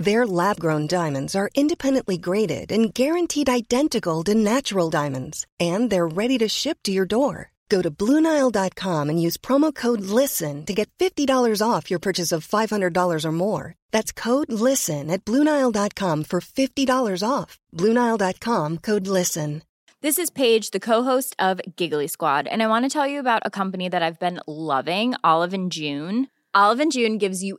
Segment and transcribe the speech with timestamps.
[0.00, 6.08] Their lab grown diamonds are independently graded and guaranteed identical to natural diamonds, and they're
[6.08, 7.50] ready to ship to your door.
[7.68, 12.48] Go to Bluenile.com and use promo code LISTEN to get $50 off your purchase of
[12.48, 13.74] $500 or more.
[13.90, 17.58] That's code LISTEN at Bluenile.com for $50 off.
[17.76, 19.62] Bluenile.com code LISTEN.
[20.00, 23.42] This is Paige, the co-host of Giggly Squad, and I want to tell you about
[23.44, 26.28] a company that I've been loving, Olive and June.
[26.54, 27.58] Olive and June gives you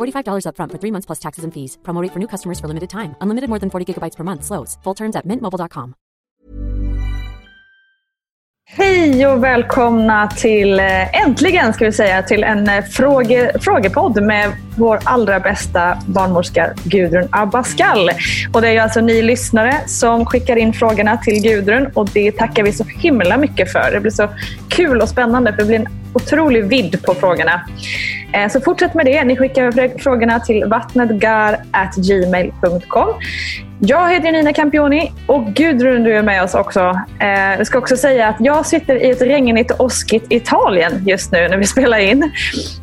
[0.00, 1.78] $45 upfront for three months plus taxes and fees.
[1.82, 3.16] Promo rate for new customers for limited time.
[3.20, 4.44] Unlimited more than 40 gigabytes per month.
[4.44, 4.78] Slows.
[4.84, 5.94] Full terms at mintmobile.com.
[8.72, 14.52] Hej och välkomna till, eh, äntligen ska vi säga, till en eh, fråge, frågepodd med
[14.76, 18.10] vår allra bästa barnmorska Gudrun Abascal.
[18.52, 22.62] Och det är alltså ni lyssnare som skickar in frågorna till Gudrun och det tackar
[22.62, 23.90] vi så himla mycket för.
[23.92, 24.28] Det blir så
[24.68, 27.60] kul och spännande för det blir en otrolig vidd på frågorna.
[28.32, 29.24] Eh, så fortsätt med det.
[29.24, 33.14] Ni skickar frågorna till vattnetgar.gmail.com.
[33.82, 37.00] Jag heter Nina Campioni och Gudrun du är med oss också.
[37.20, 41.32] Eh, jag ska också säga att jag sitter i ett regnigt och åskigt Italien just
[41.32, 42.22] nu när vi spelar in.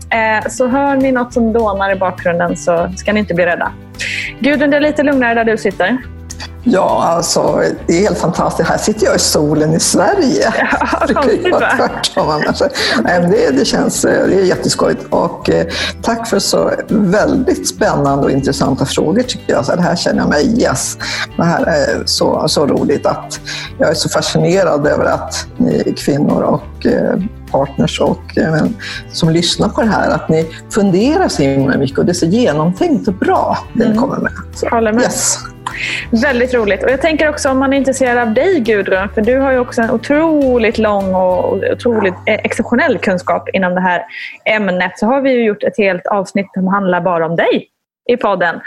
[0.10, 3.72] Eh, så hör ni något som dånar i bakgrunden så ska ni inte bli rädda.
[4.40, 5.98] Gudrun, det är lite lugnare där du sitter.
[6.64, 8.70] Ja, alltså det är helt fantastiskt.
[8.70, 10.54] Här sitter jag i solen i Sverige.
[10.82, 11.06] Ja,
[11.44, 11.72] det vara va?
[11.78, 12.62] tvärtom annars.
[13.04, 15.06] Nej, det, det känns eh, det är jätteskojigt.
[15.10, 15.68] Och, eh,
[16.02, 19.66] tack för så väldigt spännande och intressanta frågor tycker jag.
[19.66, 20.98] Så det här känner jag mig, yes,
[21.38, 23.40] det här är så, så roligt att
[23.78, 27.20] jag är så fascinerad över att ni kvinnor och eh,
[27.52, 28.66] partners och eh,
[29.12, 32.26] som lyssnar på det här, att ni funderar så himla mycket och det är så
[32.26, 34.32] genomtänkt och bra det ni kommer med.
[34.56, 35.04] Så, Håller med.
[35.04, 35.40] Yes.
[36.12, 36.84] Väldigt roligt.
[36.84, 39.60] Och jag tänker också om man är intresserad av dig Gudrun, för du har ju
[39.60, 44.06] också en otroligt lång och otroligt eh, exceptionell kunskap inom det här
[44.46, 45.00] ämnet.
[45.00, 47.70] Så har vi ju gjort ett helt avsnitt som handlar bara om dig
[48.08, 48.60] i podden.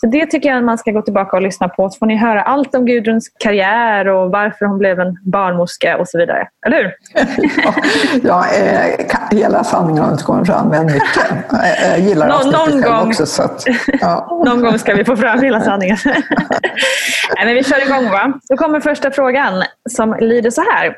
[0.00, 1.90] Så det tycker jag man ska gå tillbaka och lyssna på.
[1.90, 6.08] Så får ni höra allt om Gudruns karriär och varför hon blev en barnmorska och
[6.08, 6.48] så vidare.
[6.66, 6.92] Eller hur?
[8.28, 11.02] ja, eh, hela sanningen har inte kommit fram än mycket.
[11.82, 13.08] Jag gillar någon själv gång.
[13.08, 13.26] också.
[13.26, 13.64] Så att,
[14.00, 14.42] ja.
[14.46, 15.96] Någon gång ska vi få fram hela sanningen.
[16.04, 18.32] Nej, men vi kör igång va?
[18.48, 20.96] Då kommer första frågan som lyder så här.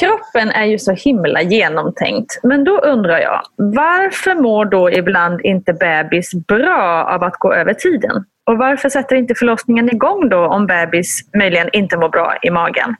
[0.00, 2.40] Kroppen är ju så himla genomtänkt.
[2.42, 7.74] Men då undrar jag, varför mår då ibland inte bebis bra av att gå över
[7.74, 8.24] tiden?
[8.46, 12.96] Och varför sätter inte förlossningen igång då om bebis möjligen inte mår bra i magen?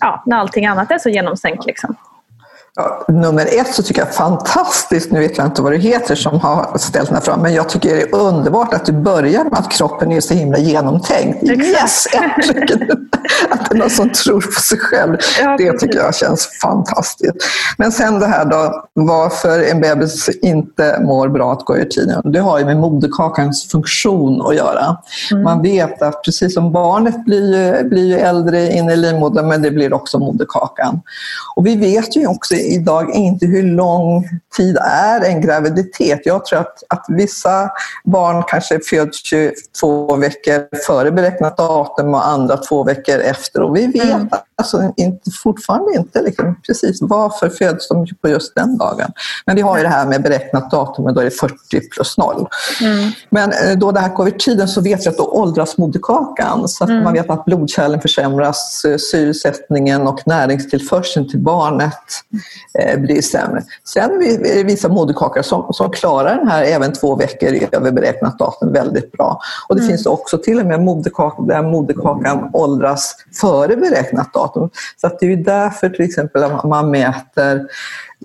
[0.00, 1.96] Ja, när allting annat är så genomtänkt liksom.
[2.74, 6.40] Ja, nummer ett så tycker jag fantastiskt, nu vet jag inte vad det heter som
[6.40, 9.58] har ställt den här frågan, men jag tycker det är underbart att du börjar med
[9.58, 11.42] att kroppen är så himla genomtänkt.
[11.42, 12.06] Yes!
[13.50, 15.16] att det är någon som tror på sig själv.
[15.40, 17.36] Ja, det tycker jag känns fantastiskt.
[17.78, 22.32] Men sen det här då, varför en bebis inte mår bra att gå ur tiden.
[22.32, 24.96] Det har ju med moderkakans funktion att göra.
[25.30, 25.44] Mm.
[25.44, 29.92] Man vet att precis som barnet blir, blir äldre in i livmodern, men det blir
[29.92, 31.00] också moderkakan.
[31.56, 36.20] Och vi vet ju också idag inte hur lång tid är en graviditet.
[36.24, 37.70] Jag tror att, att vissa
[38.04, 43.62] barn kanske föds 22 veckor före beräknat datum och andra två veckor efter.
[43.62, 44.28] Och vi vet mm.
[44.56, 49.12] alltså inte, fortfarande inte liksom, precis varför föds de på just den dagen.
[49.46, 51.54] Men vi har ju det här med beräknat datum och då är det 40
[51.94, 52.46] plus 0.
[52.80, 53.10] Mm.
[53.30, 56.68] Men eh, då det här går över tiden så vet vi att då åldras moderkakan.
[56.68, 57.04] Så att mm.
[57.04, 61.94] man vet att blodkärlen försämras, eh, syresättningen och näringstillförseln till barnet
[62.98, 63.62] blir sämre.
[63.84, 68.38] Sen är det vissa moderkakor som, som klarar den här även två veckor över beräknat
[68.38, 69.40] datum väldigt bra.
[69.68, 69.92] Och det mm.
[69.92, 74.70] finns också till och med moderkakor där moderkakan åldras före beräknat datum.
[75.00, 77.66] Så att det är därför till exempel man mäter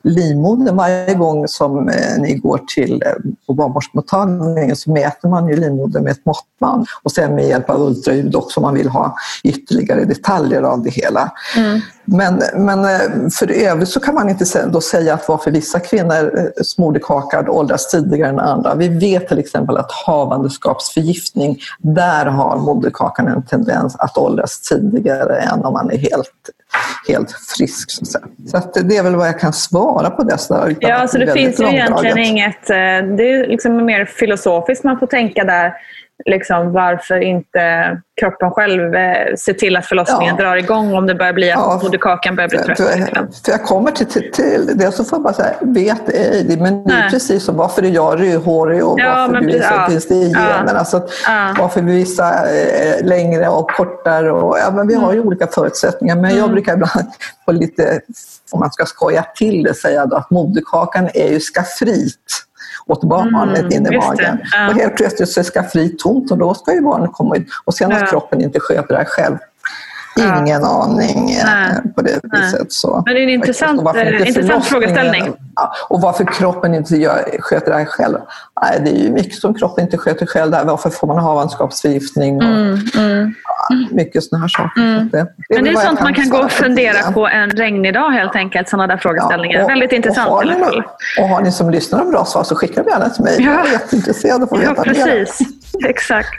[0.04, 6.04] livmodern varje gång som eh, ni går till eh, barnmorskemottagningen så mäter man ju livmodern
[6.04, 10.06] med ett måttband och sen med hjälp av ultraljud också om man vill ha ytterligare
[10.06, 11.32] detaljer av det hela.
[11.58, 11.80] Mm.
[12.06, 16.52] Men, men eh, för övrigt så kan man inte då säga att varför vissa kvinnor
[16.78, 18.76] moderkakar åldras tidigare än andra.
[18.76, 25.66] Vi vet till exempel att havandeskapsförgiftning, där har moderkakan en tendens att åldras tidigare än
[25.66, 26.50] om man är helt
[27.08, 27.92] helt frisk.
[27.92, 30.38] Så, så att det är väl vad jag kan svara på det.
[30.38, 32.70] Så ja, alltså det finns ju egentligen inget...
[32.70, 32.76] Eh,
[33.18, 35.74] det är liksom mer filosofiskt man får tänka där
[36.26, 40.44] liksom, varför inte kroppen själv eh, ser till att förlossningen ja.
[40.44, 42.78] drar igång om det börjar bli att ja, moderkakan börjar bli trött.
[42.78, 46.58] För, för jag kommer till, till, till, det så får jag bara säga, vet ej,
[46.60, 49.88] men det är precis som varför är jag rödhårig och ja, varför vissa ja.
[49.90, 50.86] finns det i generna.
[50.86, 51.56] Så ja.
[51.60, 54.32] Varför vissa eh, längre och kortare.
[54.32, 55.28] Och, ja, men vi har ju mm.
[55.28, 56.38] olika förutsättningar men mm.
[56.38, 57.12] jag brukar ibland
[57.46, 58.02] på lite,
[58.52, 62.46] om man ska skoja till det, säga då, att moderkakan är ju skaffrit
[62.86, 64.40] åt barnet mm, in i magen.
[64.52, 64.68] Ja.
[64.70, 67.48] Och helt plötsligt så ska fri tomt och då ska ju barnet komma ut.
[67.66, 69.38] Och sen att kroppen inte sköter det här själv.
[70.20, 70.84] Ingen ja.
[70.84, 71.94] aning eh, Nej.
[71.96, 72.72] på det viset.
[72.72, 73.04] Så.
[73.06, 73.82] Men det är en intressant,
[74.26, 75.34] intressant frågeställning.
[75.90, 78.18] Och varför kroppen inte gör, sköter det här själv?
[78.62, 80.52] Nej, det är ju mycket som kroppen inte sköter själv.
[80.52, 80.66] Där.
[80.66, 82.38] Varför får man havandeskapsförgiftning?
[82.38, 83.34] Och, mm, mm.
[83.92, 84.82] mycket sådana här saker.
[84.82, 85.10] Mm.
[85.10, 88.10] Det, det Men det är sånt man kan gå och fundera på en regnig dag
[88.10, 88.70] helt enkelt.
[88.70, 89.58] Sådana där frågeställningar.
[89.60, 90.84] Ja, och, Väldigt intressant och i alla fall.
[91.20, 93.36] Och har ni som lyssnar en bra svar så skicka dem gärna till mig.
[93.40, 93.52] Ja.
[93.52, 95.40] Jag är jätteintresserad av att få veta ja, precis.
[95.74, 95.90] mer.
[95.90, 96.30] Exakt.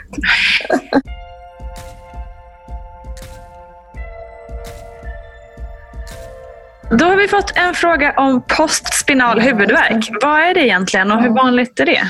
[6.89, 10.09] Då har vi fått en fråga om postspinal huvudvärk.
[10.21, 12.01] Vad är det egentligen och hur vanligt är det?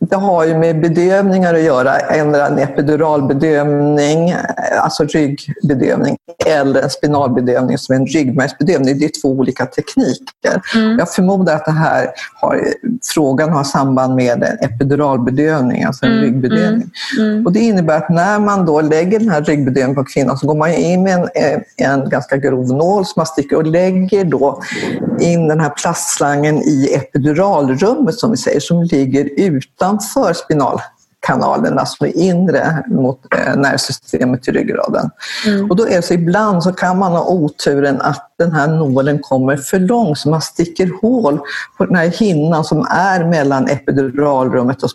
[0.00, 4.34] Det har ju med bedövningar att göra, ändra en epiduralbedövning,
[4.70, 8.98] alltså ryggbedövning, eller en spinalbedövning som är en ryggmärgsbedövning.
[8.98, 10.62] Det är två olika tekniker.
[10.74, 10.98] Mm.
[10.98, 12.68] Jag förmodar att det här har,
[13.14, 16.24] frågan har samband med en epiduralbedövning, alltså en mm.
[16.24, 16.90] ryggbedövning.
[17.18, 17.30] Mm.
[17.32, 17.46] mm.
[17.46, 20.54] Och det innebär att när man då lägger den här ryggbedövningen på kvinnan så går
[20.54, 24.62] man in med en, en ganska grov nål som man sticker och lägger då
[25.20, 30.82] in den här plastslangen i epiduralrummet som vi säger, som ligger utan utanför spinalkanalerna
[31.86, 35.10] som är inre mot eh, nervsystemet i ryggraden.
[35.46, 35.70] Mm.
[35.70, 39.18] Och då är det så ibland så kan man ha oturen att den här nålen
[39.18, 41.40] kommer för långt så man sticker hål
[41.78, 44.90] på den här hinnan som är mellan epiduralrummet och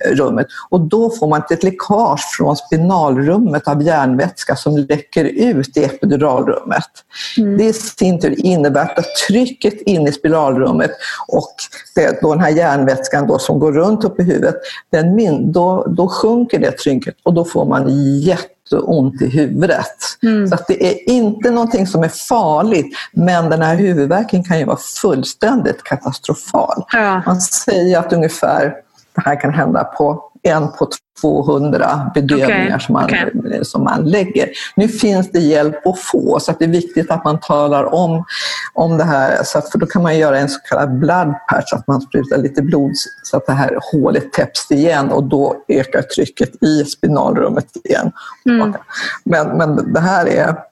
[0.00, 0.46] spinalrummet.
[0.70, 6.84] Och då får man ett läckage från spinalrummet av järnvätska som läcker ut i epiduralrummet.
[7.38, 7.56] Mm.
[7.56, 10.90] Det i sin tur innebär att trycket in i spiralrummet
[11.28, 11.54] och
[11.94, 14.54] det, då den här järnvätskan då som går runt upp i huvudet,
[14.90, 17.88] den, då, då sjunker det trycket och då får man
[18.20, 19.96] jätte ont i huvudet.
[20.22, 20.48] Mm.
[20.48, 24.78] Så det är inte någonting som är farligt, men den här huvudvärken kan ju vara
[25.02, 26.84] fullständigt katastrofal.
[26.92, 27.22] Ja.
[27.26, 28.74] Man säger att ungefär
[29.20, 30.88] här kan hända på en på
[31.20, 32.80] 200 bedövningar okay.
[32.80, 33.64] Som, man, okay.
[33.64, 34.48] som man lägger.
[34.76, 38.24] Nu finns det hjälp att få så att det är viktigt att man talar om,
[38.74, 39.42] om det här.
[39.44, 42.38] Så att, för då kan man göra en så kallad blood patch, att man sprutar
[42.38, 47.66] lite blod så att det här hålet täpps igen och då ökar trycket i spinalrummet
[47.84, 48.12] igen.
[48.46, 48.74] Mm.
[49.24, 50.69] Men, men det här är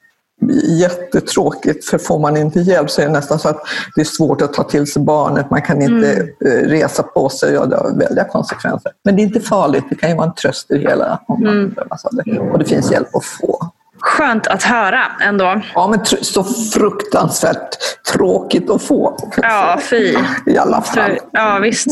[0.79, 3.61] jättetråkigt för får man inte hjälp så är det nästan så att
[3.95, 6.29] det är svårt att ta till sig barnet, man kan inte mm.
[6.45, 8.91] Eh, resa på sig och det har väldiga konsekvenser.
[9.03, 11.53] Men det är inte farligt, det kan ju vara en tröst i hela om man
[11.53, 11.75] mm.
[12.11, 12.39] det.
[12.39, 13.71] Och det finns hjälp att få.
[13.99, 15.61] skönt att höra ändå.
[15.75, 17.77] Ja, men så fruktansvärt
[18.13, 19.17] tråkigt att få.
[19.41, 20.15] Ja, fy.
[20.45, 21.17] I alla fall.
[21.31, 21.87] Ja, visst.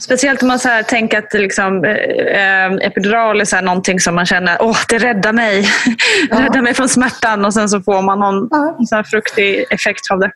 [0.00, 4.14] Speciellt om man så här tänker att liksom, eh, epidural är så här någonting som
[4.14, 5.68] man känner, åh, det räddar mig.
[6.30, 6.40] Ja.
[6.44, 8.78] räddar mig från smärtan och sen så får man någon ja.
[8.88, 10.30] så här fruktig effekt av det.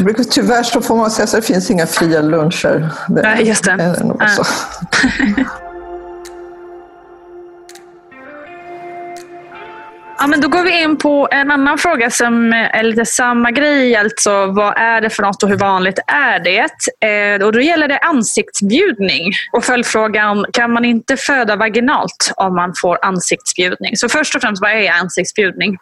[0.00, 2.88] Brukar, tyvärr så får man säga att det finns inga fria luncher.
[3.08, 3.70] Det, Nej, just det.
[3.70, 4.44] Är nog så.
[10.18, 13.96] Ja, men då går vi in på en annan fråga som är lite samma grej.
[13.96, 16.70] Alltså, vad är det för något och hur vanligt är det?
[17.08, 19.32] Eh, och då gäller det ansiktsbjudning.
[19.52, 23.96] Och följdfrågan, kan man inte föda vaginalt om man får ansiktsbjudning?
[23.96, 25.76] Så först och främst, vad är ansiktsbjudning?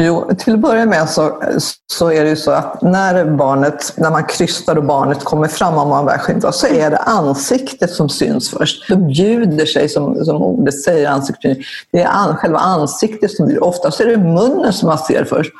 [0.00, 1.42] Jo, till att börja med så,
[1.92, 5.78] så är det ju så att när barnet, när man krystar och barnet kommer fram
[5.78, 8.88] om man skynda, så är det ansiktet som syns först.
[8.88, 11.64] Det bjuder sig, som, som ordet säger, ansiktsbjudning.
[11.92, 15.52] Det är an, själva ansiktet som blir, oftast är det munnen som man ser först.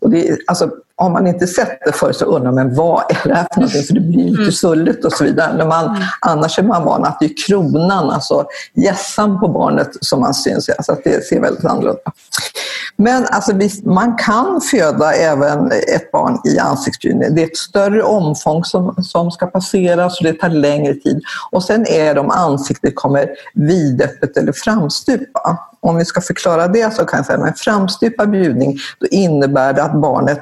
[0.00, 3.34] Och det alltså, har man inte sett det förr så undrar man vad är det
[3.34, 3.82] här för någonting?
[3.82, 4.52] För det blir lite mm.
[4.52, 5.56] sulligt och så vidare.
[5.56, 6.02] När man, mm.
[6.20, 10.68] Annars är man van att det är kronan, alltså gässan på barnet som man syns.
[10.68, 12.00] Alltså att det ser väldigt annorlunda
[12.96, 13.52] men alltså,
[13.84, 17.34] man kan föda även ett barn i ansiktsbjudning.
[17.34, 21.20] Det är ett större omfång som, som ska passeras och det tar längre tid.
[21.50, 25.58] Och sen är det om ansiktet kommer vidöppet eller framstupa.
[25.80, 29.72] Om vi ska förklara det så kan jag säga att en framstupad bjudning då innebär
[29.72, 30.40] det att barnet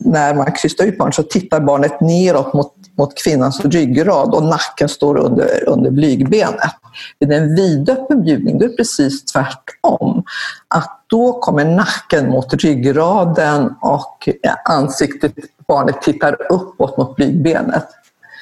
[0.00, 4.88] när man krystar ut barnet så tittar barnet neråt mot, mot kvinnans ryggrad och nacken
[4.88, 6.74] står under, under blygbenet.
[7.18, 10.24] Vid en vidöppen bjudning då är det precis tvärtom.
[10.68, 14.28] Att då kommer nacken mot ryggraden och
[14.64, 15.32] ansiktet,
[15.68, 17.86] barnet tittar uppåt mot blygbenet.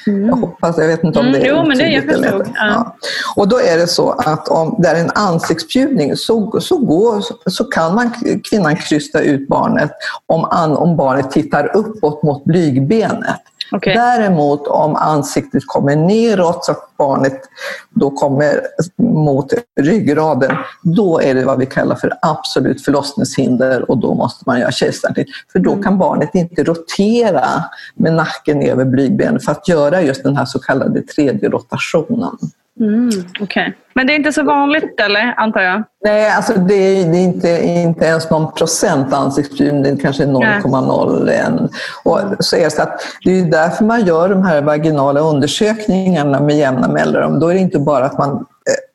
[0.06, 0.28] Mm.
[0.28, 2.46] Jag hoppas, jag vet inte om mm, det är Jo, men det jag förstod.
[2.54, 2.66] Ja.
[2.66, 2.96] Ja.
[3.36, 7.64] Och då är det så att om det är en ansiktsbjudning så, så, går, så
[7.64, 8.10] kan man,
[8.50, 9.90] kvinnan krysta ut barnet
[10.26, 13.40] om, an, om barnet tittar uppåt mot blygbenet.
[13.72, 13.94] Okay.
[13.94, 17.40] Däremot om ansiktet kommer neråt så att barnet
[17.90, 18.60] då kommer
[19.02, 24.60] mot ryggraden, då är det vad vi kallar för absolut förlossningshinder och då måste man
[24.60, 25.28] göra kejsarsnitt.
[25.52, 25.82] För då mm.
[25.82, 27.48] kan barnet inte rotera
[27.94, 32.38] med nacken över blygbenet för att göra just den här så kallade tredje rotationen.
[32.80, 33.72] Mm, okay.
[33.94, 35.82] Men det är inte så vanligt eller, antar jag?
[36.04, 40.26] Nej, alltså det är, det är inte, inte ens någon procent ansiktsbjudning, det kanske är
[40.26, 41.68] 0,01.
[42.04, 46.40] Och så är det, så att det är därför man gör de här vaginala undersökningarna
[46.40, 47.40] med jämna mellanrum.
[47.40, 48.46] Då är det inte bara att man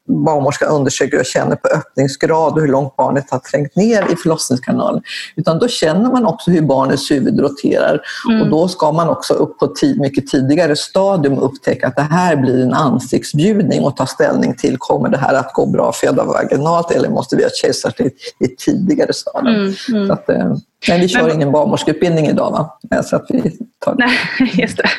[0.07, 5.01] barnmorskan undersöker och känner på öppningsgrad och hur långt barnet har trängt ner i förlossningskanalen.
[5.35, 8.41] Utan då känner man också hur barnets huvud roterar mm.
[8.41, 12.35] och då ska man också upp på tid, mycket tidigare stadium upptäcka att det här
[12.35, 16.23] blir en ansiktsbjudning och ta ställning till kommer det här att gå bra att föda
[16.23, 19.55] vaginalt eller måste vi ha kejsarsnitt i ett tidigare stadium.
[19.55, 19.73] Mm.
[19.89, 20.07] Mm.
[20.07, 20.55] Så att, eh,
[20.89, 23.03] men vi kör men, ingen barnmorskeutbildning idag va?
[23.03, 23.95] Så att vi tar...
[23.97, 24.17] Nej,
[24.61, 24.89] just det.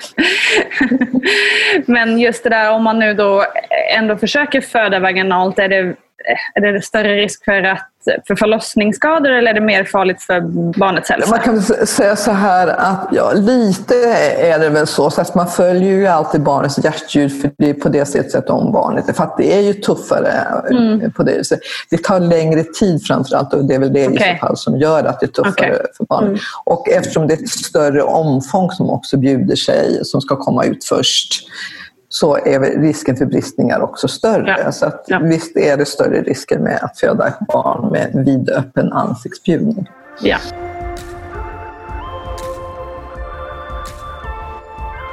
[1.86, 3.44] Men just det där om man nu då
[3.96, 5.96] ändå försöker föda vaginalt, är det,
[6.54, 7.90] är det större risk för att
[8.26, 10.40] för förlossningsskador eller är det mer farligt för
[10.78, 11.30] barnets hälsa?
[11.30, 13.94] Man kan säga så här att ja, lite
[14.38, 15.10] är det väl så.
[15.10, 18.72] så att man följer ju alltid barnets hjärtljud för det är på det sättet om
[18.72, 21.12] barnet För att det är ju tuffare mm.
[21.12, 21.60] på det viset.
[21.90, 24.30] Det tar längre tid framförallt och det är väl det okay.
[24.30, 25.86] i så fall som gör att det är tuffare okay.
[25.96, 26.28] för barnet.
[26.28, 26.40] Mm.
[26.64, 30.84] Och eftersom det är ett större omfång som också bjuder sig, som ska komma ut
[30.84, 31.44] först
[32.14, 34.56] så är risken för bristningar också större.
[34.64, 34.73] Ja.
[34.73, 35.18] Så att, ja.
[35.18, 39.90] visst är det större risker med att föda ett barn med vidöppen ansiktsbjudning.
[40.23, 40.37] Ja.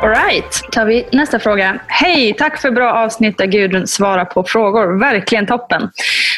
[0.01, 1.79] Alright, tar vi nästa fråga.
[1.87, 4.99] Hej, tack för bra avsnitt där Gudrun svarar på frågor.
[4.99, 5.89] Verkligen toppen.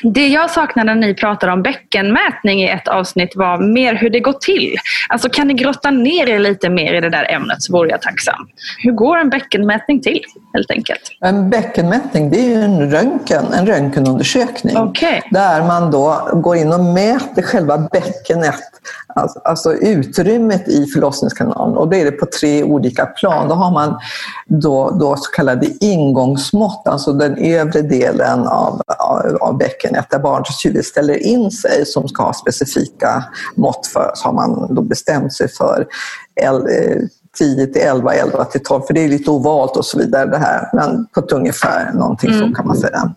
[0.04, 4.20] Det jag saknade när ni pratade om bäckenmätning i ett avsnitt var mer hur det
[4.20, 4.76] går till.
[5.10, 8.02] Alltså kan ni grotta ner er lite mer i det där ämnet så vore jag
[8.02, 8.48] tacksam.
[8.78, 10.22] Hur går en bäckenmätning till
[10.54, 11.02] helt enkelt?
[11.20, 14.78] En bäckenmätning det är en röntgen, en röntgenundersökning.
[14.78, 15.22] Okay.
[15.32, 18.56] Där man då går in och mäter själva bäckenet
[19.16, 23.48] Alltså, alltså, utrymmet i förlossningskanalen och då är det på tre olika plan.
[23.48, 24.00] Då har man
[24.46, 30.66] då, då så kallade ingångsmått, alltså den övre delen av, av, av bäckenet där barnets
[30.66, 33.24] huvud ställer in sig som ska ha specifika
[33.56, 34.12] mått för.
[34.16, 35.88] Så har man då bestämt sig för
[37.38, 40.38] 10 till 11, 11 till 12, för det är lite ovalt och så vidare det
[40.38, 40.70] här.
[40.74, 42.50] Men på ett ungefär någonting mm.
[42.50, 43.14] så kan man säga.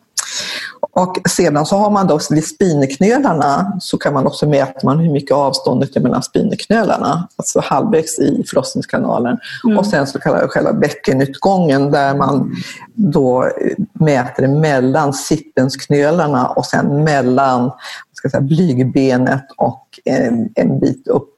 [0.92, 5.12] Och sedan så har man då vid spineknölarna så kan man också mäta man hur
[5.12, 9.38] mycket avståndet är mellan spineknölarna, alltså halvvägs i förlossningskanalen.
[9.64, 9.78] Mm.
[9.78, 12.56] Och sen så kallar själva bäckenutgången där man
[12.94, 13.50] då
[13.92, 17.70] mäter mellan sippensknölarna och sen mellan
[18.16, 21.36] ska säga, blygbenet och en, en bit upp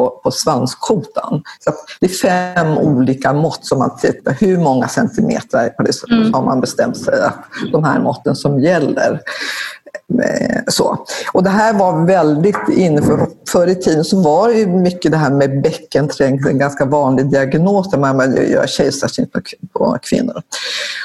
[0.00, 1.42] på, på svanskotan.
[1.64, 6.34] Så det är fem olika mått som man tittar hur många centimeter på det, mm.
[6.34, 7.38] har man bestämt sig att
[7.72, 9.20] de här måtten som gäller.
[10.22, 11.04] Eh, så.
[11.32, 15.16] Och det här var väldigt inne för, förr i tiden så var det mycket det
[15.16, 19.32] här med bäckenträng, en ganska vanlig diagnos där man gör kejsarsnitt
[19.72, 20.42] på kvinnor.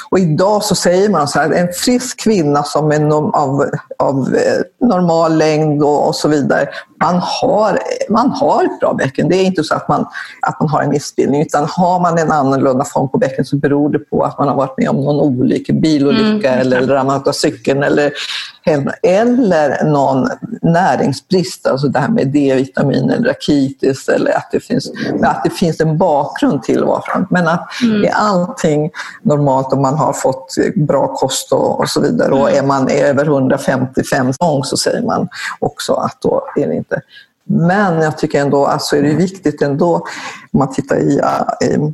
[0.09, 4.87] Och idag så säger man så här, en frisk kvinna som är av, av eh,
[4.87, 6.69] normal längd och, och, så vidare,
[7.05, 9.29] man har, man har ett bra bäcken.
[9.29, 10.05] Det är inte så att man,
[10.41, 13.89] att man har en missbildning utan har man en annorlunda form på bäcken så beror
[13.89, 16.59] det på att man har varit med om någon olycka, bilolycka mm.
[16.59, 18.11] eller ramlat av cykeln eller
[19.03, 20.29] eller någon
[20.61, 24.91] näringsbrist, alltså det här med D-vitamin eller rakitis eller att det finns,
[25.23, 27.25] att det finns en bakgrund till varför.
[27.29, 28.03] Men att mm.
[28.03, 32.63] är allting normalt om man har fått bra kost och, och så vidare och är
[32.63, 35.27] man över 155 gång så säger man
[35.59, 36.94] också att då är det inte
[37.47, 39.95] men jag tycker ändå att så är det viktigt ändå,
[40.51, 41.21] om man tittar i,
[41.61, 41.93] i,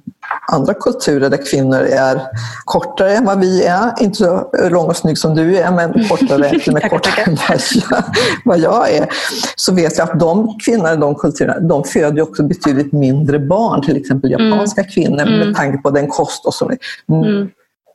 [0.52, 2.22] andra kulturer där kvinnor är
[2.66, 6.60] kortare än vad vi är, inte så lång och snygg som du är, men kortare,
[6.72, 8.04] med kortare än vad jag,
[8.46, 9.10] vad jag är,
[9.56, 13.82] så vet jag att de kvinnorna i de kulturerna, de föder också betydligt mindre barn,
[13.82, 14.92] till exempel japanska mm.
[14.92, 15.54] kvinnor, med mm.
[15.54, 16.72] tanke på den kost och så.
[17.10, 17.50] Mm.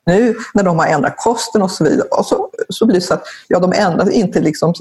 [0.07, 3.15] Nu när de har ändrat kosten och så vidare, och så, så blir det så
[3.15, 4.75] att ja, de ändrar inte liksom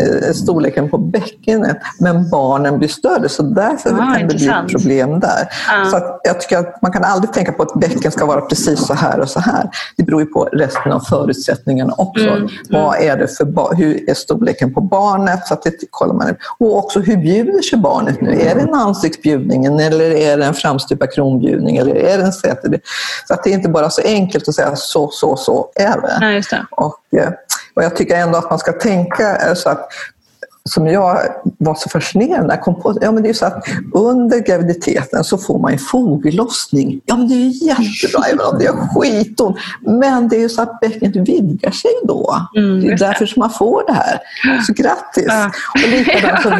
[0.00, 5.20] eh, storleken på bäckenet, men barnen blir större, så därför ah, kan det bli problem
[5.20, 5.48] där.
[5.70, 5.90] Ah.
[5.90, 8.86] Så att jag tycker att man kan aldrig tänka på att bäcken ska vara precis
[8.86, 9.70] så här och så här.
[9.96, 12.24] Det beror ju på resten av förutsättningarna också.
[12.24, 12.50] Mm, mm.
[12.70, 15.46] Vad är det för hur är storleken på barnet?
[15.46, 16.34] Så att det kollar man.
[16.58, 18.40] Och också hur bjuder sig barnet nu?
[18.40, 22.80] Är det en ansiktsbjudning eller är det en framstupad kronbjudning eller är det en säte?
[23.28, 26.18] Så att det är inte bara så enkelt att säga så, så, så är det.
[26.20, 26.66] Ja, det.
[26.70, 27.32] Och, eh,
[27.74, 29.88] och jag tycker ändå att man ska tänka så att
[30.64, 31.18] som jag
[31.58, 35.24] var så fascinerad när jag kom på ja, men det är så att under graviditeten
[35.24, 37.00] så får man en foglossning.
[37.06, 39.56] Ja, men det är ju jättebra, även om det gör skitont.
[39.80, 42.36] Men det är ju så att bäckenet vidgar sig då.
[42.56, 44.18] Mm, det är därför som man får det här.
[44.66, 45.26] Så grattis!
[45.26, 45.50] Ja.
[45.74, 46.50] Och likadant så,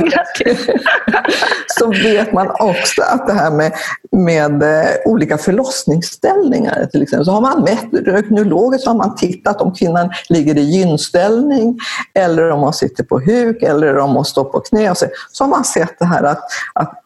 [1.78, 3.72] så vet man också att det här med,
[4.12, 9.74] med eh, olika förlossningsställningar till exempel, så har man mätt, röntgenologiskt har man tittat om
[9.74, 11.78] kvinnan ligger i gynställning
[12.14, 14.94] eller om hon sitter på huk eller om hon står på knä.
[14.94, 16.42] Så, så har man sett det här att,
[16.72, 17.02] att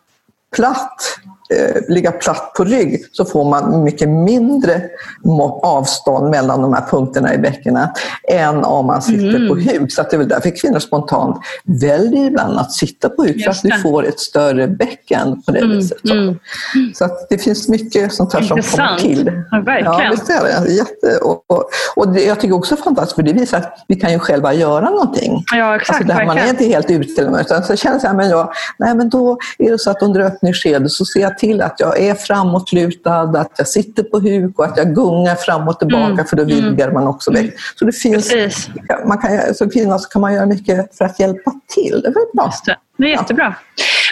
[0.57, 1.01] platt
[1.89, 4.83] ligga platt på rygg så får man mycket mindre
[5.63, 7.93] avstånd mellan de här punkterna i bäckena
[8.29, 9.49] än om man sitter mm.
[9.49, 9.93] på huk.
[9.93, 13.65] Så det är väl därför kvinnor spontant väljer ibland att sitta på huk, för att
[13.65, 15.77] vi får ett större bäcken på det mm.
[15.77, 15.99] viset.
[16.05, 16.37] Så, mm.
[16.95, 19.33] så det finns mycket sånt här som kommer till.
[19.51, 19.93] Ja, verkligen.
[19.93, 20.73] Ja, visst är det.
[20.73, 21.65] Jätte, och, och,
[21.97, 24.55] och det, jag tycker också är fantastiskt, för det visar att vi kan ju själva
[24.55, 25.45] göra någonting.
[25.53, 28.95] Ja, exakt, alltså där man är inte helt utan så känner jag, men jag, nej
[28.95, 32.15] men då är det så att under öppningsskedet så ser jag till att jag är
[32.15, 36.25] framåtlutad, att jag sitter på huk och att jag gungar fram och tillbaka mm.
[36.25, 36.55] för då mm.
[36.57, 37.55] vidgar man också väck.
[37.79, 38.35] Så det finns,
[39.07, 42.01] man kan, som kvinna så kan man göra mycket för att hjälpa till.
[42.03, 42.53] Det är bra.
[42.67, 42.77] Det.
[42.97, 43.55] det är jättebra.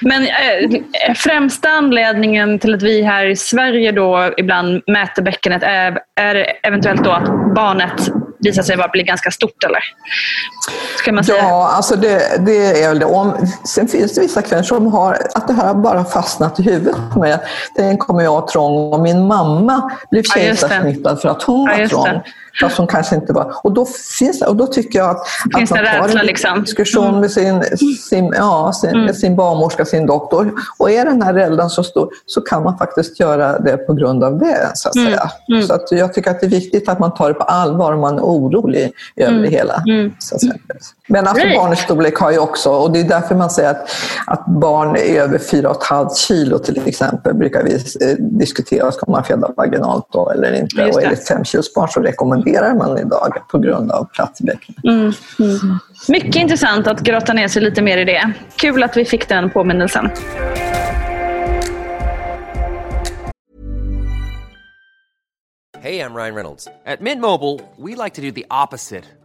[0.02, 5.98] Men eh, främsta anledningen till att vi här i Sverige då ibland mäter bäckenet är,
[6.20, 8.10] är eventuellt då att barnet
[8.44, 9.80] visar sig bli ganska stort eller?
[10.98, 11.38] Ska man säga?
[11.38, 13.04] Ja, alltså det, det är väl det.
[13.04, 16.96] Om, sen finns det vissa kvinnor som har att det här bara fastnat i huvudet
[17.12, 17.38] på mig.
[17.76, 21.88] Den kommer jag trång och min mamma blev kejsarsnittad ja, för att hon var ja,
[21.88, 22.22] trång.
[22.60, 23.54] Fast hon kanske inte var.
[23.62, 23.86] Och då,
[24.18, 26.60] finns, och då tycker jag att, finns att man tar rädsla, en liksom?
[26.62, 27.20] diskussion mm.
[27.20, 27.62] med sin,
[27.96, 29.14] sin, ja, sin, mm.
[29.14, 30.52] sin barnmorska, sin doktor.
[30.78, 34.24] Och är den här rädslan så stor så kan man faktiskt göra det på grund
[34.24, 34.70] av det.
[34.74, 35.06] Så att mm.
[35.06, 35.30] säga.
[35.48, 35.62] Mm.
[35.62, 38.00] Så att jag tycker att det är viktigt att man tar det på allvar om
[38.00, 39.42] man är orolig över mm.
[39.42, 39.82] det hela.
[39.88, 40.12] Mm.
[40.18, 40.54] Så att säga.
[41.08, 41.58] Men alltså right.
[41.58, 43.90] barnets storlek har ju också, och det är därför man säger att,
[44.26, 50.06] att barn över 4,5 kilo till exempel brukar vi eh, diskutera, ska man föda vaginalt
[50.12, 50.84] då eller inte?
[50.84, 54.40] Och är det ett 5 kilos barn så rekommenderar man idag på grund av plats
[54.40, 54.44] i.
[54.88, 55.12] Mm.
[55.38, 55.78] Mm.
[56.08, 58.32] Mycket intressant att grotta ner sig lite mer i det.
[58.56, 60.10] Kul att vi fick den påminnelsen.
[65.82, 66.68] Hej, jag Ryan Reynolds.
[66.86, 69.04] At Mint Mobile, we like to do the opposite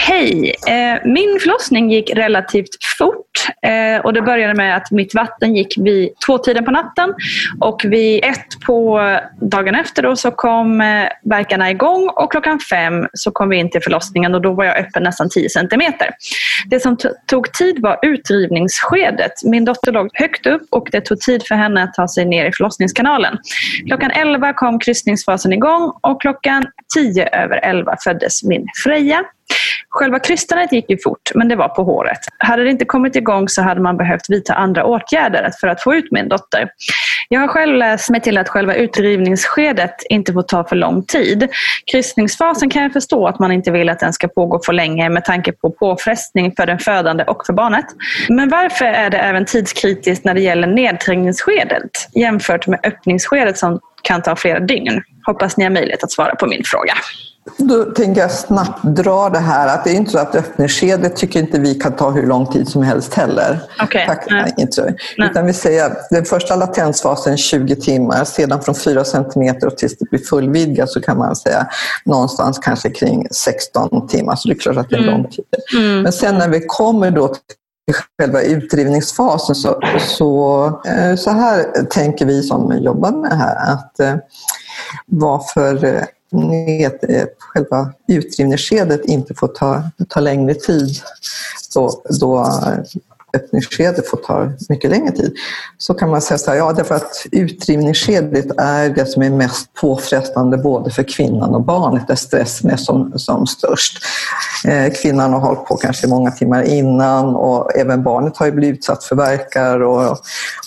[0.00, 0.54] Hej!
[0.66, 5.78] Eh, min förlossning gick relativt fort eh, och det började med att mitt vatten gick
[5.78, 7.14] vid tvåtiden på natten
[7.60, 9.00] och vid ett på
[9.40, 13.70] dagen efter då så kom eh, verkarna igång och klockan fem så kom vi in
[13.70, 16.10] till förlossningen och då var jag öppen nästan 10 centimeter.
[16.66, 19.32] Det som tog tid var utdrivningsskedet.
[19.44, 22.46] Min dotter låg högt upp och det tog tid för henne att ta sig ner
[22.46, 23.38] i förlossningskanalen.
[23.86, 29.24] Klockan 11 kom kryssningsfasen igång och klockan 10 över 11 föddes min Freja.
[29.90, 32.18] Själva krystandet gick ju fort, men det var på håret.
[32.38, 35.94] Hade det inte kommit igång så hade man behövt vidta andra åtgärder för att få
[35.94, 36.68] ut min dotter.
[37.28, 41.48] Jag har själv läst mig till att själva utdrivningsskedet inte får ta för lång tid.
[41.92, 45.24] Kryssningsfasen kan jag förstå att man inte vill att den ska pågå för länge med
[45.24, 47.86] tanke på påfrestning för den födande och för barnet.
[48.28, 54.22] Men varför är det även tidskritiskt när det gäller nedträngningsskedet jämfört med öppningsskedet som kan
[54.22, 55.02] ta flera dygn?
[55.26, 56.94] Hoppas ni har möjlighet att svara på min fråga.
[57.56, 61.40] Då tänker jag snabbt dra det här att det är inte så att öppningsskedet tycker
[61.40, 63.60] inte vi kan ta hur lång tid som helst heller.
[63.84, 64.06] Okay.
[64.06, 64.54] Tack, nej.
[64.56, 64.88] inte så.
[65.16, 70.10] Utan vi säger den första latensfasen 20 timmar, sedan från 4 centimeter och tills det
[70.10, 71.66] blir fullvidgat så kan man säga
[72.04, 74.36] någonstans kanske kring 16 timmar.
[74.36, 75.44] Så det är klart att det är en lång tid.
[75.76, 76.02] Mm.
[76.02, 77.44] Men sen när vi kommer då till
[78.20, 84.00] själva utdrivningsfasen så, så, eh, så här tänker vi som jobbar med det här att
[84.00, 84.14] eh,
[85.06, 90.96] varför ned, eh, själva utdrivningsskedet inte får ta, ta längre tid,
[91.74, 92.46] då, då
[93.36, 95.34] öppningsskedet får ta mycket längre tid,
[95.78, 99.74] så kan man säga så här, ja därför att utdrivningsskedet är det som är mest
[99.74, 104.04] påfrestande både för kvinnan och barnet, där stressen är som, som störst.
[104.68, 108.78] Eh, kvinnan har hållit på kanske många timmar innan och även barnet har ju blivit
[108.78, 110.18] utsatt för verkar och,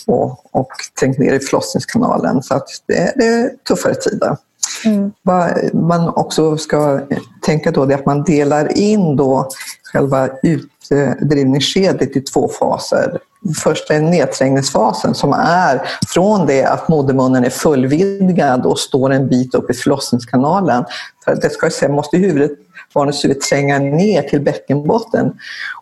[0.08, 0.70] och, och
[1.00, 4.38] trängt ner i förlossningskanalen, så att det, det är tuffare tider.
[4.86, 5.12] Mm.
[5.22, 7.00] Vad man också ska
[7.42, 9.50] tänka då är att man delar in då
[9.94, 13.20] själva utdrivningsskedet i två faser.
[13.64, 19.56] Första är nedträngningsfasen som är från det att modermunnen är fullvidgad och står en bit
[19.56, 20.86] upp i förlossningskanalen.
[21.26, 22.52] För det ska säga, måste huvudet,
[22.94, 25.34] barnets huvud tränga ner till bäckenbotten.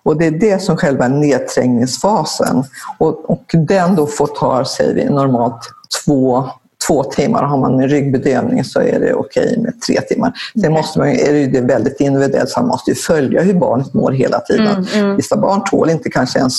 [0.03, 2.63] Och det är det som själva nedträngningsfasen.
[2.97, 5.69] Och, och den då får ta, säger vi, normalt
[6.05, 6.49] två
[6.89, 7.43] två timmar.
[7.43, 10.33] Har man en ryggbedövning så är det okej med tre timmar.
[10.61, 14.39] Sen måste man, är det väldigt individuellt, så man måste följa hur barnet mår hela
[14.39, 14.67] tiden.
[14.67, 15.15] Mm, mm.
[15.15, 16.53] Vissa barn tål inte kanske ens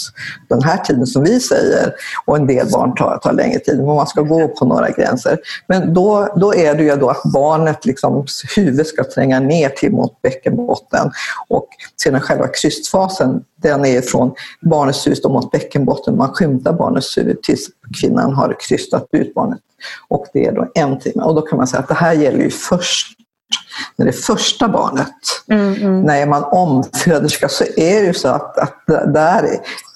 [0.49, 3.77] den här tiden som vi säger och en del barn tar, tar längre tid.
[3.77, 5.39] Men man ska gå på några gränser.
[5.67, 9.93] Men då, då är det ju då att barnet liksom, huvud ska tränga ner till
[9.93, 11.11] mot bäckenbotten
[11.49, 11.69] och
[12.03, 16.17] sedan själva krystfasen den är från barnets huvud mot bäckenbotten.
[16.17, 17.69] Man skymtar barnets huvud tills
[18.01, 19.61] kvinnan har krystat ut barnet.
[20.09, 21.23] Och det är då en timme.
[21.23, 23.17] Och då kan man säga att det här gäller ju först
[23.97, 25.15] när det första barnet.
[25.49, 26.03] Mm, mm.
[26.03, 29.47] När man omföderska så är det ju så att, att där,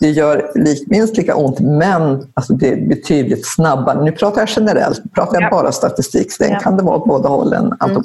[0.01, 0.51] det gör
[0.87, 4.05] minst lika ont men alltså det är betydligt snabbare.
[4.05, 5.51] Nu pratar jag generellt, pratar jag ja.
[5.51, 6.59] bara statistik, sen ja.
[6.59, 7.73] kan det vara åt båda hållen.
[7.85, 8.03] Mm.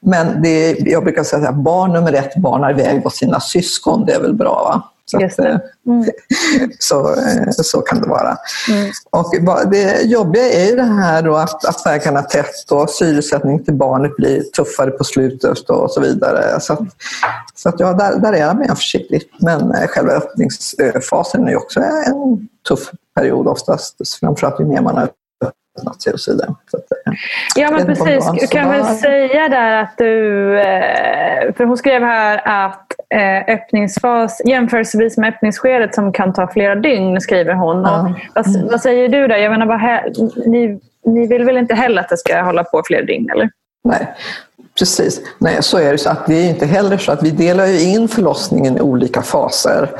[0.00, 4.12] Men det jag brukar säga att barn nummer ett barnar iväg på sina syskon, det
[4.12, 4.82] är väl bra va?
[5.10, 6.10] Så, att, eh, mm.
[6.78, 8.36] så, eh, så kan det vara.
[8.70, 8.90] Mm.
[9.10, 9.34] Och
[9.70, 14.16] det jobbiga är ju det här då att, att verkarna tätt och syresättning till barnet
[14.16, 16.60] blir tuffare på slutet och så vidare.
[16.60, 16.80] Så, att,
[17.54, 19.22] så att, ja, där, där är jag mer försiktig.
[19.40, 24.96] Men eh, själva öppningsfasen är ju också en tuff period oftast, framförallt ju mer man
[24.96, 25.08] har
[25.78, 26.54] öppnat sig och så vidare.
[26.70, 26.84] Så att,
[27.56, 30.06] ja men precis, du kan väl säga där att du,
[31.56, 32.86] för hon skrev här att
[33.48, 37.82] öppningsfas jämförelsevis med öppningsskedet som kan ta flera dygn, skriver hon.
[37.82, 38.14] Ja.
[38.34, 39.36] Vad, vad, säger du där?
[39.36, 39.80] Jag menar, vad,
[40.46, 43.30] ni, ni vill väl inte heller att det ska hålla på fler dygn?
[43.30, 43.50] Eller?
[43.84, 44.06] Nej,
[44.78, 45.20] Precis.
[45.38, 45.98] Nej, så är det.
[45.98, 49.22] Så att det är inte heller så att vi delar ju in förlossningen i olika
[49.22, 49.90] faser.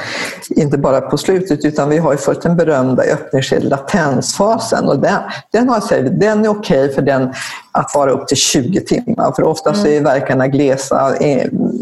[0.51, 5.18] Inte bara på slutet utan vi har ju först den berömda öppningsskede latensfasen och den,
[5.53, 7.35] den, har den är okej okay för den
[7.72, 9.33] att vara upp till 20 timmar.
[9.37, 9.98] För oftast mm.
[9.98, 11.14] är verkarna glesa,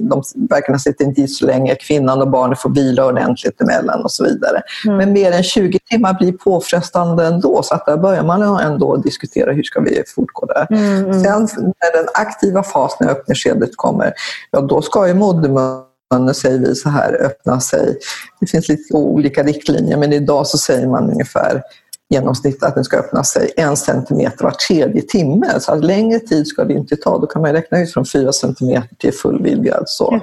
[0.00, 4.12] de verkarna sitter inte i så länge, kvinnan och barnet får vila ordentligt emellan och
[4.12, 4.62] så vidare.
[4.86, 4.96] Mm.
[4.96, 9.52] Men mer än 20 timmar blir påfrestande ändå så att där börjar man ändå diskutera
[9.52, 10.66] hur ska vi fortgå där.
[10.70, 11.04] Mm.
[11.04, 11.24] mm.
[11.24, 14.12] Sen när den aktiva fasen i öppningsskedet kommer,
[14.50, 17.98] ja då ska ju modermunnen säger vi så här, öppna sig.
[18.40, 21.62] Det finns lite olika riktlinjer men idag så säger man ungefär
[22.10, 25.60] genomsnitt att den ska öppna sig en centimeter var tredje timme.
[25.60, 27.18] Så att längre tid ska det inte ta.
[27.18, 29.82] Då kan man räkna ut från fyra centimeter till full vidgad.
[29.86, 30.20] Så.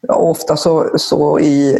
[0.00, 1.76] Ja, ofta så, så i,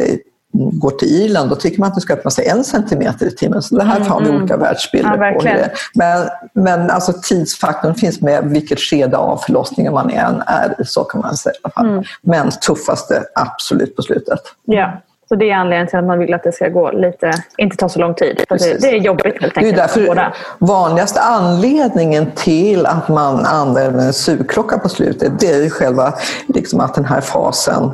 [0.51, 3.61] går till Irland, då tycker man att det ska öppna sig en centimeter i timmen.
[3.61, 4.41] Så det här har vi mm.
[4.41, 5.45] olika världsbilder ja, på.
[5.45, 5.71] Det.
[5.93, 11.21] Men, men alltså tidsfaktorn finns med vilket skede av förlossningen man än är så kan
[11.21, 11.55] man säga.
[11.79, 12.03] Mm.
[12.21, 14.39] Men tuffaste absolut på slutet.
[14.65, 15.01] Ja.
[15.29, 17.89] Så det är anledningen till att man vill att det ska gå lite, inte ta
[17.89, 18.43] så lång tid.
[18.49, 19.75] För det, det, är jobbigt helt enkelt.
[19.75, 25.63] Det är därför vanligaste anledningen till att man använder en sugklocka på slutet, det är
[25.63, 26.13] ju själva
[26.47, 27.91] liksom att den här fasen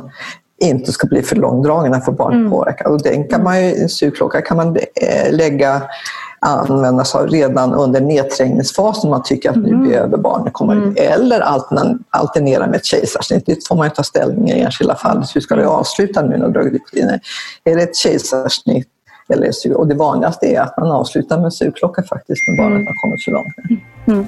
[0.60, 2.50] inte ska bli för långdragen får barnet mm.
[2.50, 2.88] påverka.
[2.88, 5.82] Och den kan man ju, en sugklocka kan man eh, lägga
[6.40, 9.88] användas redan under nedträngningsfasen man tycker att nu mm.
[9.88, 10.90] behöver barnet komma mm.
[10.90, 10.98] ut.
[10.98, 11.40] Eller
[12.10, 13.46] alternera med ett kejsarsnitt.
[13.46, 15.24] Det får man ta ställning i enskilda fall.
[15.34, 15.74] Hur ska vi mm.
[15.74, 16.82] avsluta nu när dragit
[17.64, 18.88] Är det ett kejsarsnitt
[19.28, 22.86] eller och det vanligaste är att man avslutar med sugklocka faktiskt när barnet mm.
[22.86, 23.54] har kommit så långt.
[24.06, 24.26] Mm.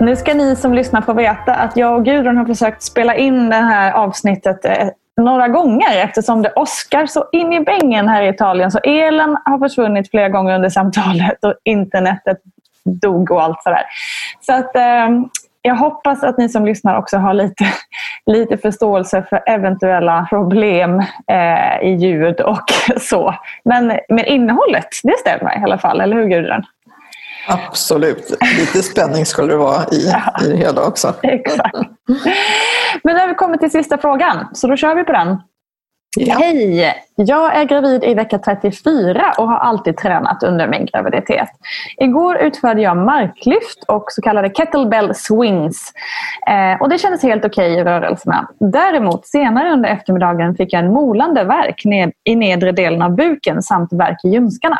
[0.00, 3.50] Nu ska ni som lyssnar få veta att jag och Gudrun har försökt spela in
[3.50, 4.88] det här avsnittet eh,
[5.20, 8.70] några gånger eftersom det åskar så in i bängen här i Italien.
[8.70, 12.38] Så elen har försvunnit flera gånger under samtalet och internetet
[12.84, 13.82] dog och allt sådär.
[14.40, 15.08] Så att, eh,
[15.62, 17.64] jag hoppas att ni som lyssnar också har lite,
[18.26, 21.02] lite förståelse för eventuella problem
[21.32, 22.64] eh, i ljud och
[23.00, 23.34] så.
[23.64, 26.64] Men, men innehållet, det stämmer i alla fall, eller hur Gudrun?
[27.46, 28.30] Absolut.
[28.58, 30.44] Lite spänning skulle det vara i, ja.
[30.44, 31.14] i det hela också.
[31.22, 31.76] Exakt.
[33.04, 35.38] Men nu har vi kommit till sista frågan, så då kör vi på den.
[36.16, 36.34] Ja.
[36.38, 36.94] Hej!
[37.14, 41.48] Jag är gravid i vecka 34 och har alltid tränat under min graviditet.
[41.96, 45.92] Igår utförde jag marklyft och så kallade kettlebell swings.
[46.48, 48.48] Eh, och det kändes helt okej okay i rörelserna.
[48.60, 53.62] Däremot senare under eftermiddagen fick jag en molande verk ned, i nedre delen av buken
[53.62, 54.78] samt verk i ljumskarna.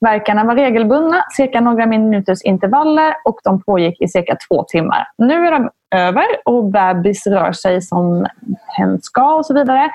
[0.00, 5.08] Verkarna var regelbundna, cirka några minuters intervaller och de pågick i cirka två timmar.
[5.18, 8.26] Nu är de över och bebis rör sig som
[8.66, 9.90] hen ska och så vidare.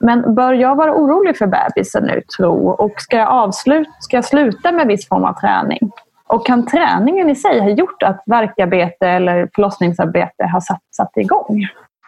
[0.00, 2.68] Men bör jag vara orolig för bebisen nu tro?
[2.68, 5.90] Och ska jag, avsluta, ska jag sluta med viss form av träning?
[6.26, 11.66] Och kan träningen i sig ha gjort att verkarbete eller förlossningsarbete har satt, satt igång?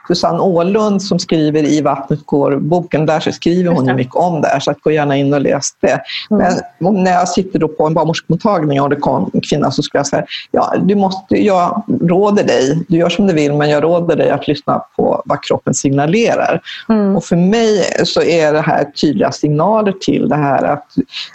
[0.08, 4.48] Susanne Åhlund som skriver i Vattnet går-boken, där så skriver hon ju mycket om det
[4.48, 6.00] här, så att gå gärna in och läs det.
[6.30, 6.54] Mm.
[6.78, 9.98] Men när jag sitter då på en barnmorskemottagning och det kom en kvinna så skulle
[9.98, 13.82] jag säga, ja, du måste, jag råder dig, du gör som du vill, men jag
[13.82, 16.60] råder dig att lyssna på vad kroppen signalerar.
[16.88, 17.16] Mm.
[17.16, 20.86] Och för mig så är det här tydliga signaler till det här att,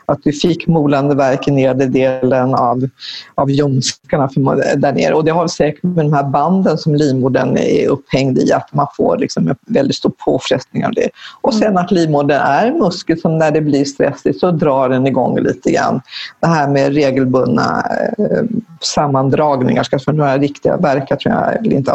[0.06, 2.90] att du fick molande värk i nedre delen av,
[3.36, 4.30] av ljumskarna
[4.76, 5.14] där nere.
[5.14, 8.88] Och det har säkert med de här banden som livmodern är upphängd i att man
[8.98, 11.10] får liksom en väldigt stor påfrestning av det.
[11.42, 15.08] Och sen att livmodern är en muskel som när det blir stressigt så drar den
[15.08, 16.02] igång lite grann.
[16.40, 17.86] Det här med regelbundna
[18.18, 18.44] eh,
[18.82, 21.92] sammandragningar, ska för några riktiga verkar tror jag inte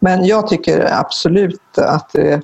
[0.00, 2.38] Men jag tycker absolut att, eh,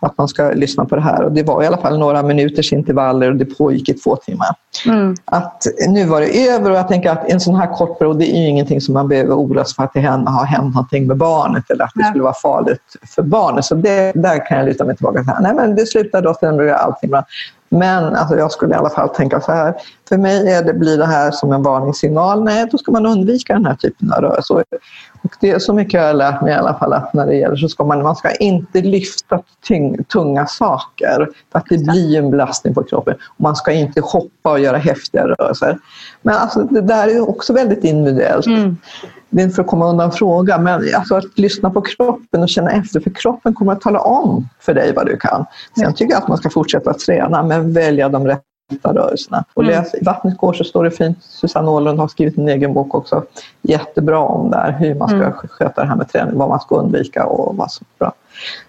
[0.00, 1.22] att man ska lyssna på det här.
[1.22, 4.48] Och det var i alla fall några minuters intervaller och det pågick i två timmar.
[4.86, 5.14] Mm.
[5.24, 8.36] Att nu var det över och jag tänker att en sån här kort period, det
[8.36, 11.16] är ju ingenting som man behöver oroa sig för att det har hänt någonting med
[11.16, 13.64] barnet eller att det skulle vara farligt för barnet.
[13.64, 15.22] Så det, där kan jag luta mig tillbaka.
[15.22, 15.40] Här.
[15.40, 17.24] Nej, men det slutade och sen blev allting bra.
[17.68, 19.74] Men alltså, jag skulle i alla fall tänka så här.
[20.08, 22.44] För mig är det, blir det här som en varningssignal.
[22.44, 24.64] Nej, då ska man undvika den här typen av rörelser.
[25.40, 27.56] Det är så mycket jag har lärt mig i alla fall att när det gäller
[27.56, 31.28] så ska man, man ska inte lyfta tyng, tunga saker.
[31.52, 33.14] För att det blir en belastning på kroppen.
[33.14, 35.78] Och man ska inte hoppa och göra häftiga rörelser.
[36.22, 38.46] Men alltså, det där är också väldigt individuellt.
[38.46, 38.76] Mm.
[39.30, 42.48] Det är inte för att komma undan frågan, men alltså att lyssna på kroppen och
[42.48, 45.44] känna efter, för kroppen kommer att tala om för dig vad du kan.
[45.78, 48.42] Sen tycker jag att man ska fortsätta träna, men välja de rätta
[48.82, 49.44] rörelserna.
[49.54, 49.74] Och Mm.
[49.74, 52.94] läs, I Vattnet går så står det fint, Susanne Åhlund har skrivit en egen bok
[52.94, 53.22] också,
[53.62, 55.32] jättebra om där, hur man ska Mm.
[55.32, 58.12] sköta det här med träning, vad man ska undvika och vad som är bra.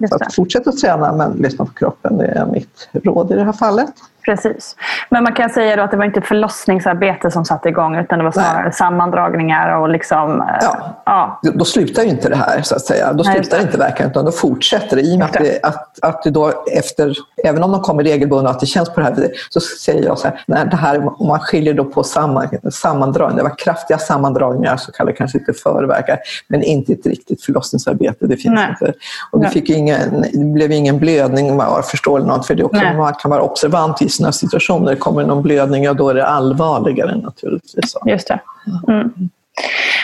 [0.09, 0.25] Så det.
[0.25, 3.51] att fortsätt att träna men lyssna på kroppen, det är mitt råd i det här
[3.51, 3.89] fallet.
[4.29, 4.75] Precis.
[5.09, 8.25] Men man kan säga då att det var inte förlossningsarbete som satte igång utan det
[8.25, 10.41] var snarare sammandragningar och liksom...
[10.41, 10.69] eh,
[11.05, 11.39] ja.
[11.43, 13.13] Då, då slutar ju inte det här, så att säga.
[13.13, 15.01] Då Nej, slutar inte verkan, utan då fortsätter det.
[15.01, 18.49] I och med att, det, att, att du då efter, även om de kommer regelbundet
[18.49, 20.77] och att det känns på det här viset, så säger jag så här, när det
[20.77, 25.37] här, om man skiljer då på samman, sammandragningar, det var kraftiga sammandragningar, så kallade kanske
[25.37, 28.69] inte förverkar, men inte ett riktigt förlossningsarbete, det finns Nej.
[28.69, 28.93] inte.
[29.31, 29.53] Och det, Nej.
[29.53, 32.97] fick ingen, det blev ingen blödning, vad jag förstår, eller något, för det också, Nej.
[32.97, 34.95] man kan vara observant i sådana situationer.
[34.95, 37.95] Kommer någon blödning, ja, då är det allvarligare naturligtvis.
[38.05, 38.39] Just det.
[38.87, 39.11] Mm.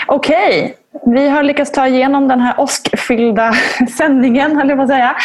[0.07, 0.75] Okej,
[1.05, 3.53] vi har lyckats ta igenom den här åskfyllda
[3.97, 5.15] sändningen, höll jag på att säga.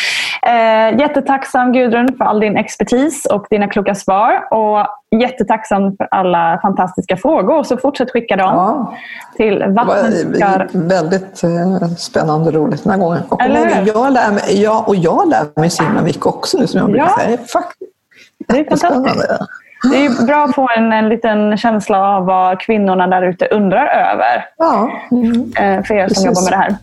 [0.43, 4.49] Eh, jättetacksam Gudrun för all din expertis och dina kloka svar.
[4.55, 4.87] Och
[5.21, 7.63] jättetacksam för alla fantastiska frågor.
[7.63, 8.95] Så fortsätt skicka dem
[9.37, 9.87] till Det var
[10.89, 13.23] väldigt eh, spännande och roligt den här gången.
[13.29, 16.79] Och, Eller jag lär mig, ja, och jag lär mig simma mycket också nu som
[16.81, 17.25] jag brukar Ja.
[17.25, 17.39] säga.
[17.53, 17.90] Faktiskt.
[18.49, 19.29] Det är fantastiskt.
[19.91, 23.87] Det är bra att få en, en liten känsla av vad kvinnorna där ute undrar
[23.87, 24.47] över.
[24.59, 24.91] Ja.
[25.57, 26.25] Eh, För er som Precis.
[26.25, 26.77] jobbar med det här.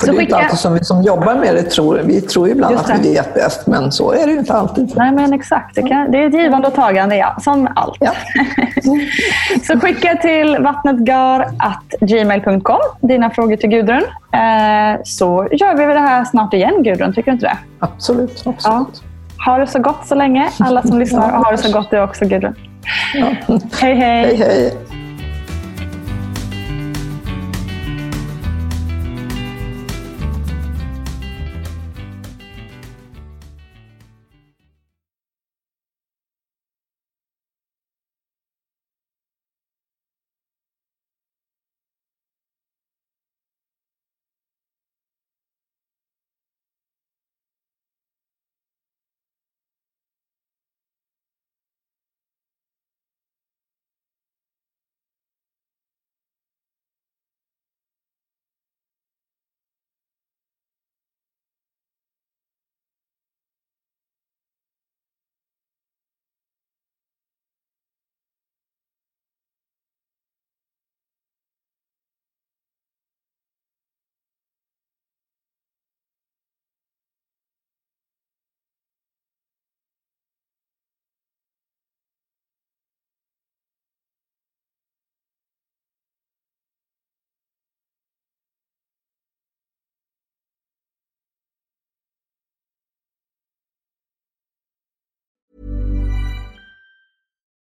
[0.00, 2.00] För Så det är inte alltid som vi som jobbar med det tror.
[2.04, 3.08] Vi tror ibland att vi det.
[3.08, 4.92] vet bäst, men så är det ju inte alltid.
[4.96, 7.96] Nej men exakt, det, kan, det är ett givande och tagande ja, som allt.
[9.66, 14.02] så skicka till vattnetgar.gmail.com dina frågor till Gudrun.
[14.32, 17.58] Eh, så gör vi det här snart igen Gudrun, tycker du inte det?
[17.78, 18.30] Absolut.
[18.46, 18.60] absolut.
[18.64, 18.86] Ja.
[19.46, 22.00] Ha det så gott så länge alla som lyssnar och ha det så gott du
[22.00, 22.54] också Gudrun.
[23.80, 23.94] Hej hej!
[23.94, 24.76] Hej hej!